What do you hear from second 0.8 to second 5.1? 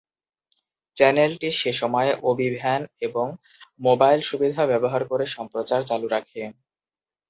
চ্যানেলটি সেসময় OB van এবং মোবাইল সুবিধা ব্যবহার